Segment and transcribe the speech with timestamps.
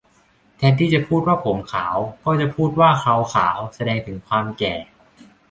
[0.57, 4.73] แทนที่จะพูดว่าผมขาว ก็จะพูดว่าเคราขาว แสดงถึงความแก่